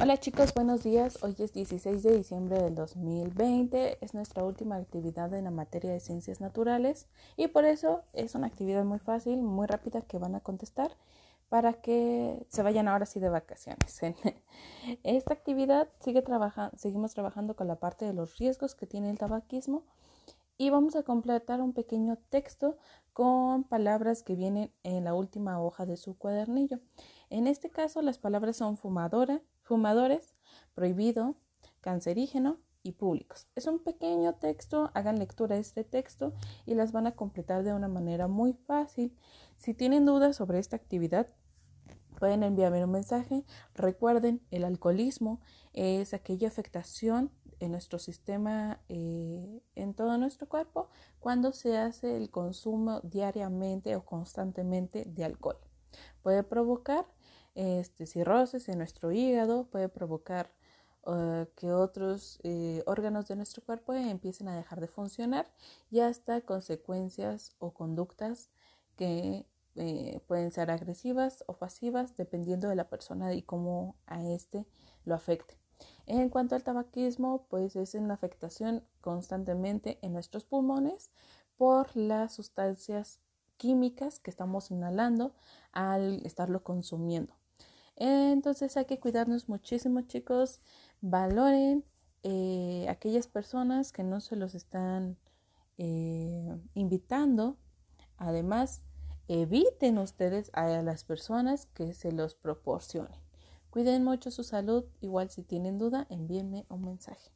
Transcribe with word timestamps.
Hola 0.00 0.16
chicos, 0.16 0.54
buenos 0.54 0.84
días. 0.84 1.18
Hoy 1.24 1.34
es 1.40 1.52
16 1.52 2.04
de 2.04 2.16
diciembre 2.18 2.62
del 2.62 2.76
2020. 2.76 3.98
Es 4.00 4.14
nuestra 4.14 4.44
última 4.44 4.76
actividad 4.76 5.34
en 5.34 5.42
la 5.42 5.50
materia 5.50 5.90
de 5.90 5.98
ciencias 5.98 6.40
naturales 6.40 7.08
y 7.36 7.48
por 7.48 7.64
eso 7.64 8.04
es 8.12 8.36
una 8.36 8.46
actividad 8.46 8.84
muy 8.84 9.00
fácil, 9.00 9.42
muy 9.42 9.66
rápida 9.66 10.02
que 10.02 10.18
van 10.18 10.36
a 10.36 10.40
contestar 10.40 10.92
para 11.48 11.72
que 11.72 12.46
se 12.48 12.62
vayan 12.62 12.86
ahora 12.86 13.06
sí 13.06 13.18
de 13.18 13.28
vacaciones. 13.28 14.00
Esta 15.02 15.34
actividad 15.34 15.88
sigue 15.98 16.22
trabajando, 16.22 16.78
seguimos 16.78 17.12
trabajando 17.12 17.56
con 17.56 17.66
la 17.66 17.80
parte 17.80 18.04
de 18.04 18.12
los 18.12 18.38
riesgos 18.38 18.76
que 18.76 18.86
tiene 18.86 19.10
el 19.10 19.18
tabaquismo 19.18 19.82
y 20.58 20.70
vamos 20.70 20.94
a 20.94 21.02
completar 21.02 21.60
un 21.60 21.72
pequeño 21.72 22.18
texto 22.30 22.76
con 23.12 23.64
palabras 23.64 24.22
que 24.22 24.36
vienen 24.36 24.72
en 24.84 25.02
la 25.02 25.14
última 25.14 25.60
hoja 25.60 25.86
de 25.86 25.96
su 25.96 26.16
cuadernillo. 26.16 26.78
En 27.30 27.48
este 27.48 27.68
caso 27.68 28.00
las 28.00 28.18
palabras 28.18 28.56
son 28.56 28.76
fumadora, 28.76 29.42
fumadores, 29.68 30.34
prohibido, 30.74 31.36
cancerígeno 31.82 32.58
y 32.82 32.92
públicos. 32.92 33.46
Es 33.54 33.66
un 33.66 33.78
pequeño 33.78 34.34
texto, 34.34 34.90
hagan 34.94 35.18
lectura 35.18 35.56
de 35.56 35.60
este 35.60 35.84
texto 35.84 36.32
y 36.64 36.74
las 36.74 36.90
van 36.90 37.06
a 37.06 37.14
completar 37.14 37.62
de 37.62 37.74
una 37.74 37.88
manera 37.88 38.28
muy 38.28 38.54
fácil. 38.54 39.14
Si 39.58 39.74
tienen 39.74 40.06
dudas 40.06 40.36
sobre 40.36 40.58
esta 40.58 40.76
actividad, 40.76 41.28
pueden 42.18 42.42
enviarme 42.42 42.82
un 42.82 42.92
mensaje. 42.92 43.44
Recuerden, 43.74 44.40
el 44.50 44.64
alcoholismo 44.64 45.40
es 45.74 46.14
aquella 46.14 46.48
afectación 46.48 47.30
en 47.60 47.72
nuestro 47.72 47.98
sistema, 47.98 48.80
eh, 48.88 49.60
en 49.74 49.92
todo 49.92 50.16
nuestro 50.16 50.48
cuerpo, 50.48 50.88
cuando 51.20 51.52
se 51.52 51.76
hace 51.76 52.16
el 52.16 52.30
consumo 52.30 53.00
diariamente 53.02 53.96
o 53.96 54.04
constantemente 54.06 55.04
de 55.04 55.24
alcohol. 55.24 55.58
Puede 56.22 56.42
provocar 56.42 57.06
este, 57.80 58.06
cirrosis 58.06 58.68
en 58.68 58.78
nuestro 58.78 59.12
hígado, 59.12 59.64
puede 59.66 59.88
provocar 59.88 60.50
uh, 61.06 61.46
que 61.56 61.72
otros 61.72 62.40
eh, 62.42 62.82
órganos 62.86 63.28
de 63.28 63.36
nuestro 63.36 63.62
cuerpo 63.62 63.94
empiecen 63.94 64.48
a 64.48 64.56
dejar 64.56 64.80
de 64.80 64.88
funcionar 64.88 65.46
y 65.90 66.00
hasta 66.00 66.40
consecuencias 66.42 67.54
o 67.58 67.72
conductas 67.72 68.50
que 68.96 69.46
eh, 69.76 70.20
pueden 70.26 70.50
ser 70.50 70.70
agresivas 70.70 71.44
o 71.46 71.54
pasivas 71.54 72.16
dependiendo 72.16 72.68
de 72.68 72.74
la 72.74 72.88
persona 72.88 73.32
y 73.34 73.42
cómo 73.42 73.94
a 74.06 74.24
este 74.24 74.66
lo 75.04 75.14
afecte. 75.14 75.54
En 76.06 76.28
cuanto 76.30 76.56
al 76.56 76.64
tabaquismo, 76.64 77.46
pues 77.48 77.76
es 77.76 77.94
una 77.94 78.14
afectación 78.14 78.82
constantemente 79.00 79.98
en 80.02 80.12
nuestros 80.12 80.44
pulmones 80.44 81.10
por 81.56 81.96
las 81.96 82.34
sustancias 82.34 83.20
químicas 83.56 84.18
que 84.18 84.30
estamos 84.30 84.70
inhalando 84.70 85.34
al 85.72 86.24
estarlo 86.24 86.64
consumiendo. 86.64 87.34
Entonces 88.00 88.76
hay 88.76 88.84
que 88.84 89.00
cuidarnos 89.00 89.48
muchísimo, 89.48 90.02
chicos. 90.02 90.60
Valoren 91.00 91.84
eh, 92.22 92.86
aquellas 92.88 93.26
personas 93.26 93.90
que 93.90 94.04
no 94.04 94.20
se 94.20 94.36
los 94.36 94.54
están 94.54 95.18
eh, 95.78 96.56
invitando. 96.74 97.56
Además, 98.16 98.82
eviten 99.26 99.98
ustedes 99.98 100.50
a 100.54 100.68
las 100.82 101.02
personas 101.02 101.66
que 101.66 101.92
se 101.92 102.12
los 102.12 102.36
proporcionen. 102.36 103.20
Cuiden 103.70 104.04
mucho 104.04 104.30
su 104.30 104.44
salud. 104.44 104.84
Igual 105.00 105.30
si 105.30 105.42
tienen 105.42 105.78
duda, 105.78 106.06
envíenme 106.08 106.66
un 106.68 106.84
mensaje. 106.84 107.32